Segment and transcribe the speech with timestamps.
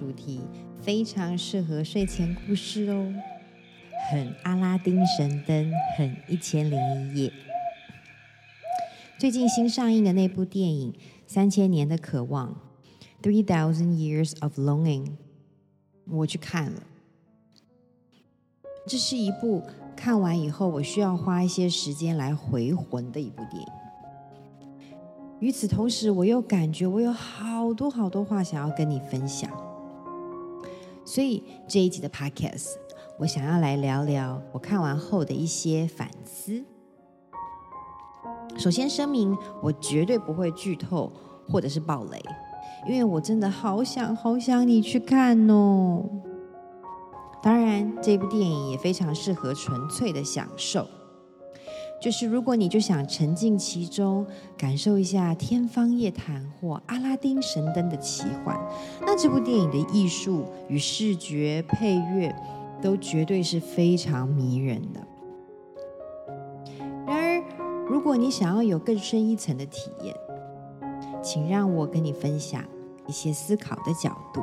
[0.00, 0.40] 主题
[0.80, 3.12] 非常适合睡前故事哦，
[4.10, 6.80] 很阿拉丁神灯，很一千零
[7.14, 7.32] 一夜。
[9.18, 10.92] 最近新上映的那部电影
[11.26, 12.56] 《三千年的渴望》
[13.22, 15.10] （Three Thousand Years of Longing），
[16.06, 16.82] 我去看了。
[18.86, 19.62] 这是一部
[19.94, 23.68] 看完以后我需要花一些时间来回魂的一部电影。
[25.40, 29.50] 与此同时，我又感觉我有好多好多话想要跟你分享。
[31.10, 32.76] 所以这一集的 Podcast，
[33.18, 36.64] 我想要来聊聊我看完后的一些反思。
[38.56, 41.12] 首先声明，我绝对不会剧透
[41.48, 42.22] 或者是爆雷，
[42.86, 46.04] 因为我真的好想好想你去看哦。
[47.42, 50.86] 当然，这部电影也非常适合纯粹的享受。
[52.00, 58.58] 就是如果你就想沉浸其中，感受一下天方夜谭或阿拉丁神灯的奇幻，
[59.02, 62.34] 那这部电影的艺术与视觉配乐
[62.80, 65.00] 都绝对是非常迷人的。
[67.06, 67.44] 然而，
[67.86, 70.16] 如果你想要有更深一层的体验，
[71.22, 72.64] 请让我跟你分享
[73.06, 74.40] 一些思考的角度。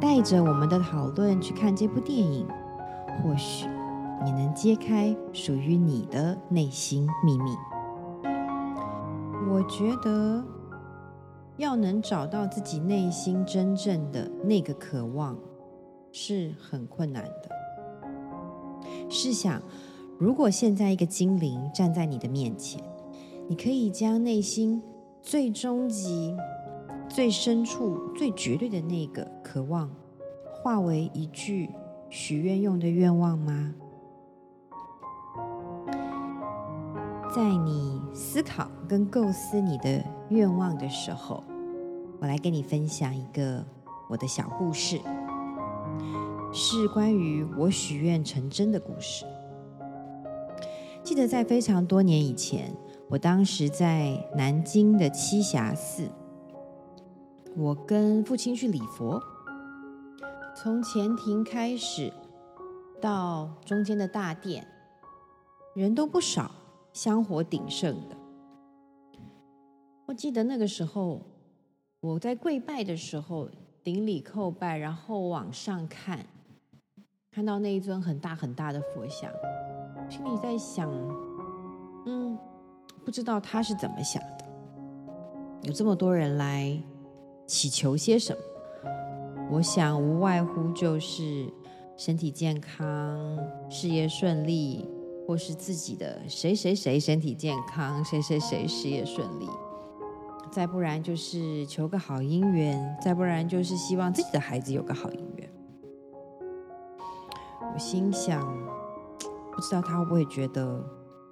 [0.00, 2.46] 带着我们的讨论去看这部电影，
[3.22, 3.66] 或许
[4.24, 7.50] 你能揭开属于你的内心秘密。
[9.48, 10.44] 我觉得
[11.56, 15.38] 要能找到自己内心真正的那个渴望
[16.12, 17.50] 是很困难的。
[19.08, 19.62] 试想，
[20.18, 22.82] 如果现在一个精灵站在你的面前，
[23.48, 24.82] 你可以将内心
[25.22, 26.36] 最终极。
[27.08, 29.88] 最深处、最绝对的那个渴望，
[30.52, 31.70] 化为一句
[32.10, 33.72] 许愿用的愿望吗？
[37.36, 41.44] 在你思考跟构思你的愿望的时候，
[42.18, 43.62] 我来跟你分享一个
[44.08, 44.98] 我的小故事，
[46.50, 49.26] 是关于我许愿成真的故事。
[51.04, 52.74] 记得在非常多年以前，
[53.10, 56.08] 我当时在南京的栖霞寺。
[57.54, 59.22] 我跟父亲去礼佛，
[60.56, 62.10] 从前庭开始
[62.98, 64.66] 到中间的大殿，
[65.74, 66.50] 人都不少，
[66.96, 68.16] 香火鼎盛的。
[70.06, 71.20] 我记得那个时候，
[72.00, 73.50] 我在跪拜的时候，
[73.84, 76.24] 顶礼叩拜，然后往上看，
[77.30, 79.30] 看到那一尊很大很大的佛像，
[80.08, 80.90] 心里在想，
[82.06, 82.38] 嗯，
[83.04, 84.46] 不知道他是怎么想的，
[85.64, 86.82] 有这么多人来。
[87.46, 88.40] 祈求些什么？
[89.52, 91.48] 我想无外乎就是
[91.96, 93.38] 身体健康、
[93.70, 94.84] 事业顺利，
[95.26, 99.48] 或是自己的谁谁谁身体健康、谁谁谁事业顺利。
[100.52, 105.50] 再不然就是求个好姻缘，再不然就是希望自己的孩子有个好姻缘。
[107.74, 108.40] 我心想，
[109.52, 110.82] 不知道他会不会觉得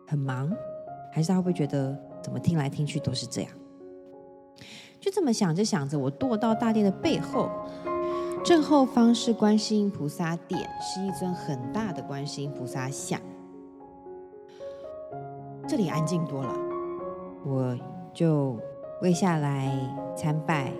[0.06, 0.50] 很忙，
[1.12, 3.50] 还是他会不会觉得怎么听来听去都是这样？
[5.00, 7.48] 就这么想着想着，我踱到大殿的背后，
[8.44, 13.20] 正后方是观世音菩萨殿，是一尊很大的观世音菩萨像。
[15.66, 16.54] 这里安静多了，
[17.44, 17.76] 我
[18.12, 18.58] 就
[19.00, 19.70] 跪下来
[20.16, 20.72] 参拜。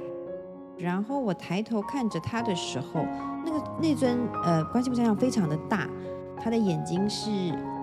[0.77, 3.01] 然后我抬头看着他的时候，
[3.45, 5.89] 那个那尊呃观世音菩萨像非常的大，
[6.37, 7.31] 他的眼睛是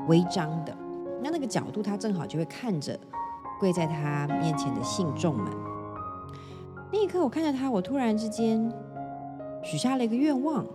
[0.07, 0.75] 微张的，
[1.23, 3.00] 那那个角度他正好就会看着
[3.59, 5.47] 跪在他面前的信众们。
[6.91, 8.72] 那一刻，我看着他，我突然之间
[9.63, 10.66] 许下了一个愿望。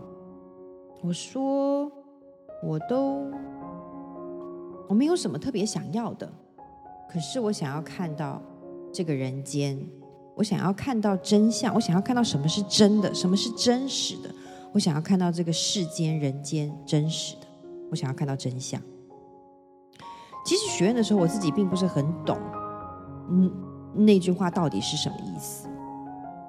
[1.03, 1.93] 我说
[2.65, 3.31] ：“我都
[4.89, 6.31] 我没有什么特别想要的，
[7.09, 8.41] 可是我想要看到
[8.93, 9.79] 这个人间，
[10.35, 14.35] 我想要看到真相，我想要看到什么是真的，什么是真实的，
[14.73, 17.47] 我想要看到这个世间人间真实的，
[17.91, 18.81] 我想要看到真相。”
[20.45, 22.39] 其实许愿的时候，我自己并不是很懂，
[23.29, 23.53] 嗯，
[23.95, 25.69] 那句话到底是什么意思。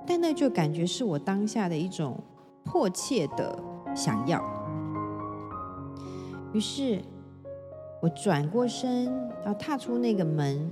[0.06, 2.18] 但那就感觉是我当下的一种
[2.64, 3.58] 迫切的
[3.96, 4.40] 想要。
[6.54, 7.02] 于是，
[8.00, 9.12] 我转过身
[9.46, 10.72] 要踏出那个门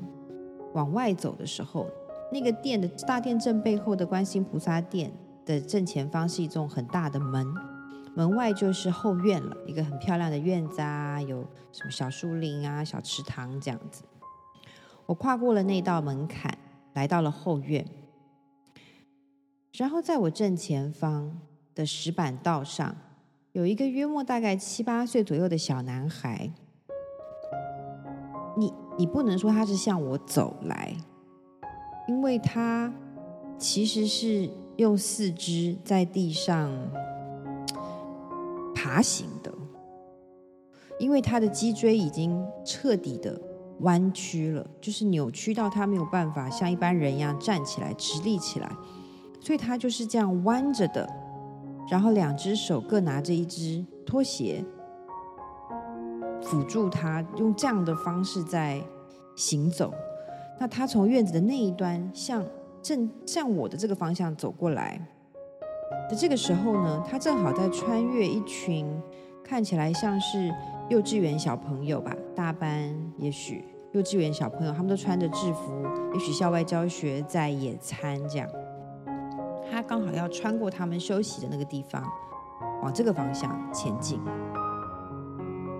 [0.74, 1.88] 往外走的时候，
[2.31, 5.12] 那个殿的大殿正背后的观世音菩萨殿
[5.44, 7.45] 的正前方是一种很大的门，
[8.13, 14.04] 门外就是后院了，一个很漂亮的院子啊，有什么小树林啊、小池塘这样子。
[15.07, 16.56] 我跨过了那道门槛，
[16.94, 17.86] 来到了后院。
[19.74, 21.39] 然后在我正前方
[21.74, 22.95] 的石板道上，
[23.51, 26.51] 有一个约莫大概七八岁左右的小男孩。
[28.57, 30.95] 你你不能说他是向我走来，
[32.07, 32.93] 因为他
[33.57, 36.71] 其实是用四肢在地上
[38.73, 39.53] 爬行的，
[40.99, 43.39] 因为他的脊椎已经彻底的
[43.81, 48.71] 弯曲了，就是扭曲到他没有办法像一般人一样站起来、直立起来，
[49.41, 51.09] 所以他就是这样弯着的，
[51.89, 54.63] 然后两只手各拿着一只拖鞋。
[56.45, 58.81] 辅助他用这样的方式在
[59.36, 59.94] 行走。
[60.57, 62.44] 那他从院子的那一端向
[62.81, 65.00] 正向我的这个方向走过来
[66.09, 68.88] 的这个时候呢，他正好在穿越一群
[69.44, 70.53] 看起来像是
[70.88, 75.74] 幼稚园小朋友吧，大班也许幼稚园小朋友，他们都穿着制服，
[76.13, 78.48] 也许校外教学在野餐这样。
[79.69, 82.03] 他刚好要穿过他们休息的那个地方，
[82.81, 84.19] 往这个方向前进。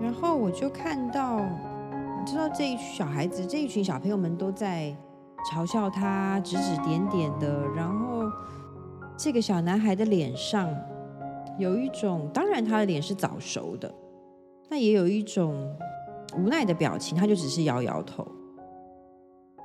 [0.00, 4.94] 然后我就看到，你知道这一群小孩子，这一群小朋友们都在
[5.50, 7.66] 嘲笑他，指指点点的。
[7.74, 8.24] 然后
[9.16, 10.68] 这个小男孩的脸上
[11.58, 13.92] 有一种，当然他的脸是早熟的，
[14.68, 15.74] 那也有一种
[16.36, 18.26] 无奈的表情，他就只是摇摇头。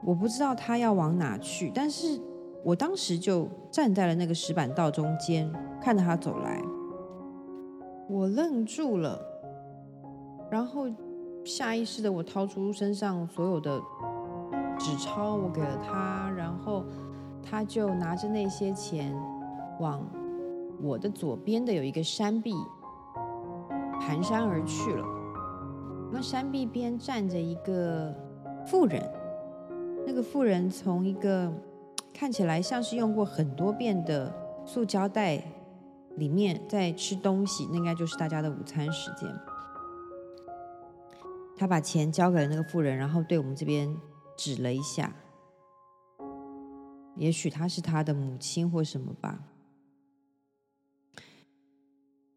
[0.04, 2.20] 我不知道他要往哪去，但是
[2.64, 5.52] 我当时就站在了那个石板道中间，
[5.82, 6.62] 看着他走来，
[8.10, 9.28] 我愣住了。
[10.52, 10.86] 然后
[11.46, 13.82] 下意识的，我掏出身上所有的
[14.78, 16.84] 纸钞，我给了他，然后
[17.42, 19.16] 他就拿着那些钱
[19.80, 20.06] 往
[20.82, 22.54] 我的左边的有一个山壁
[24.02, 25.06] 蹒跚而去了。
[26.12, 28.14] 那山壁边站着一个
[28.68, 29.02] 妇人，
[30.06, 31.50] 那个妇人从一个
[32.14, 34.34] 看起来像是用过很多遍的
[34.66, 35.42] 塑胶袋
[36.18, 39.30] 里面在吃东西，那应该就是大家的午餐时间。
[41.62, 43.96] 他把钱交给了那个妇人，然后对我们这边
[44.36, 45.14] 指了一下。
[47.16, 49.44] 也许他是他的母亲或什么吧。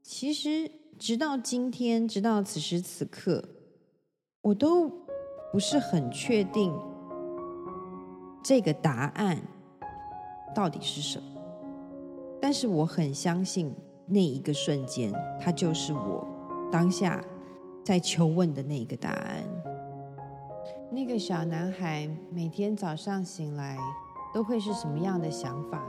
[0.02, 3.42] 其实，直到今天，直到此时此刻，
[4.42, 4.90] 我都
[5.50, 6.78] 不是很确定
[8.42, 9.40] 这个答案
[10.54, 11.40] 到底是什么。
[12.42, 13.74] 但是我很相信，
[14.04, 15.10] 那一个瞬间，
[15.40, 17.24] 他就是我当下。
[17.84, 19.44] 在求问的那个答案。
[20.90, 23.76] 那个小男孩每天早上醒来
[24.32, 25.84] 都会是什么样的想法呢？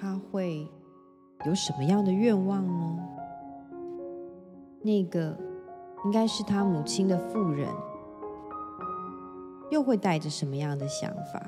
[0.00, 0.68] 他会
[1.46, 2.98] 有什么样的愿望呢？
[4.82, 5.36] 那个
[6.04, 7.68] 应该是他母亲的妇人，
[9.70, 11.42] 又会带着什么样的想法？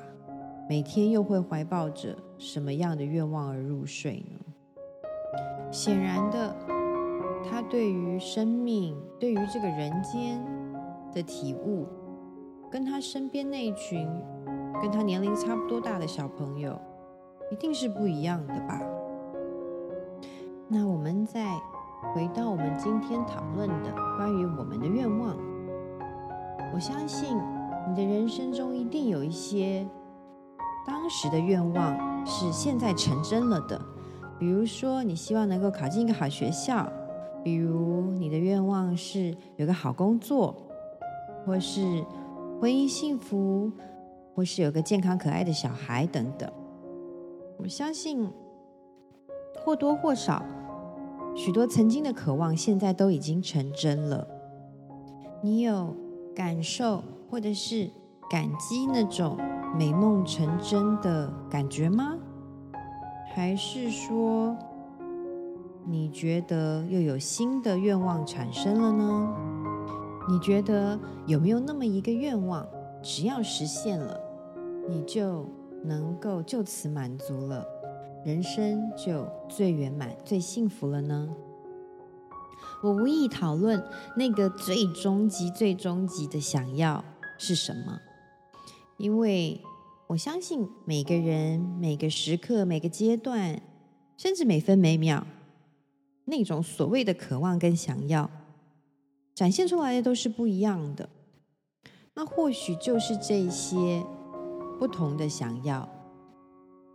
[0.67, 4.53] 每天又会怀抱着什么样的愿望而入睡呢？
[5.71, 6.76] 显然的。
[7.49, 10.43] 他对于生命，对于这个人间
[11.13, 11.87] 的体悟，
[12.69, 14.07] 跟他身边那一群
[14.81, 16.79] 跟他年龄差不多大的小朋友，
[17.51, 18.81] 一定是不一样的吧？
[20.67, 21.55] 那我们再
[22.13, 25.35] 回到我们今天讨论的关于我们的愿望，
[26.73, 27.37] 我相信
[27.89, 29.87] 你的人生中一定有一些
[30.85, 33.81] 当时的愿望是现在成真了的，
[34.37, 36.87] 比如说你希望能够考进一个好学校。
[37.47, 40.53] 比如你的愿望是有个好工作，
[41.45, 42.03] 或是
[42.59, 43.71] 婚姻幸福，
[44.35, 46.51] 或是有个健康可爱的小孩等等。
[47.57, 48.29] 我相信
[49.63, 50.43] 或多或少，
[51.37, 54.27] 许多曾经的渴望现在都已经成真了。
[55.41, 55.95] 你有
[56.35, 57.01] 感受
[57.31, 57.89] 或者是
[58.29, 59.37] 感激那种
[59.73, 62.17] 美梦成真的感觉吗？
[63.33, 64.53] 还是说，
[65.89, 69.35] 你觉得又有新的愿望产生了呢？
[70.29, 72.67] 你觉得有没有那么一个愿望，
[73.01, 74.19] 只要实现了，
[74.89, 75.47] 你就
[75.85, 77.65] 能够就此满足了，
[78.25, 81.29] 人生就最圆满、最幸福了呢？
[82.83, 83.81] 我无意讨论
[84.17, 87.01] 那个最终极、最终极的想要
[87.37, 88.01] 是什么，
[88.97, 89.61] 因为
[90.07, 93.61] 我相信每个人、每个时刻、每个阶段，
[94.17, 95.25] 甚至每分每秒。
[96.29, 98.29] 那种所谓的渴望跟想要，
[99.33, 101.09] 展现出来的都是不一样的。
[102.13, 104.03] 那或许就是这些
[104.77, 105.87] 不同的想要，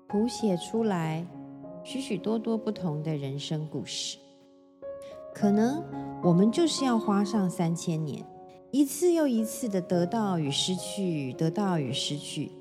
[0.06, 1.26] 谱写出来
[1.82, 4.18] 许许多多不同的人生故事。
[5.34, 5.82] 可能
[6.22, 8.22] 我们就是要花上三千年，
[8.70, 12.52] 一次又一次的得到与失去，得到与失去，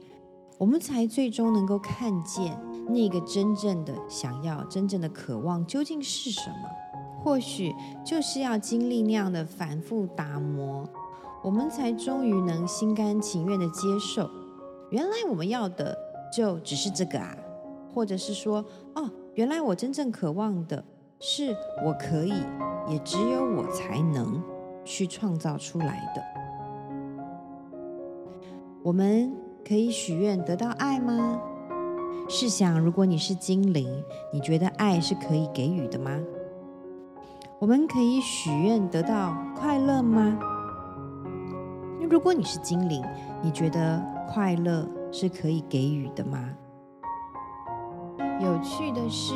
[0.58, 2.58] 我们才最终能够看见。
[2.94, 6.70] 那个真正的想要、真正的渴望究竟是什么？
[7.24, 10.84] 或许就是要经历那样的反复打磨，
[11.44, 14.28] 我们才终于能心甘情愿地接受，
[14.90, 15.96] 原来我们要的
[16.36, 17.38] 就只是这个啊，
[17.94, 20.84] 或者是说，哦，原来我真正渴望的
[21.20, 21.56] 是
[21.86, 22.34] 我可以，
[22.90, 24.42] 也只有我才能
[24.84, 26.24] 去创造出来的。
[28.82, 29.32] 我们
[29.64, 31.40] 可以许愿得到爱吗？
[32.34, 36.18] 试想，如果你是精灵，你觉得爱是可以给予的吗？
[37.60, 40.40] 我们可以许愿得到快乐吗？
[42.10, 43.04] 如果你是精灵，
[43.44, 46.50] 你觉得快乐是可以给予的吗？
[48.40, 49.34] 有趣的是，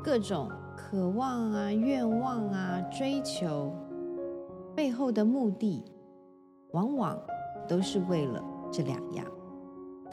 [0.00, 3.74] 各种渴望啊、愿望啊、追求
[4.72, 5.84] 背后的目的，
[6.70, 7.18] 往往
[7.68, 8.40] 都是为了
[8.70, 9.26] 这两样：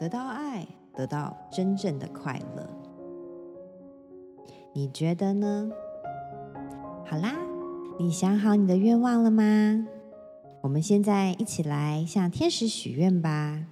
[0.00, 2.68] 得到爱，得到真正的快乐。
[4.74, 5.70] 你觉得呢？
[7.04, 7.36] 好啦，
[7.98, 9.86] 你想好你的愿望了吗？
[10.62, 13.66] 我们现在一起来向天使许愿吧。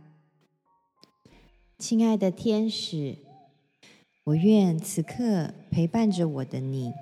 [1.79, 3.17] 亲爱的天使，
[4.25, 6.93] 我愿此刻陪伴着我的你，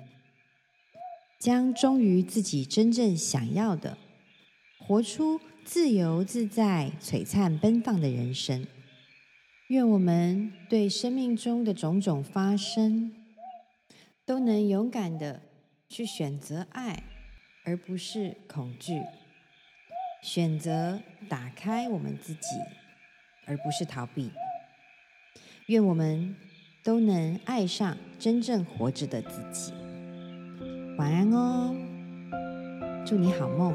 [1.39, 3.97] 将忠于自己真正想要的，
[4.79, 8.65] 活出自由自在、璀璨奔放的人生。
[9.69, 13.13] 愿我们对生命中的种种发生，
[14.25, 15.43] 都能勇敢的
[15.87, 17.03] 去选择爱，
[17.63, 18.95] 而不是恐惧；
[20.23, 20.99] 选择
[21.29, 22.57] 打开我们自己，
[23.45, 24.31] 而不是逃避。
[25.67, 26.35] 愿我们
[26.83, 29.71] 都能爱上真正活着的自己。
[30.97, 31.75] 晚安哦，
[33.05, 33.71] 祝你好梦。